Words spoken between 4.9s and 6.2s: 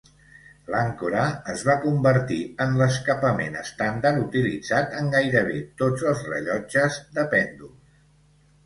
en gairebé tots